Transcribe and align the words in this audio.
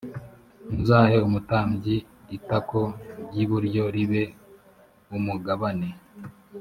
muzahe 0.69 1.17
umutambyi 1.27 1.97
itako 2.37 2.81
ry 3.27 3.37
iburyo 3.43 3.83
ribe 3.95 4.23
umugabane 5.17 5.89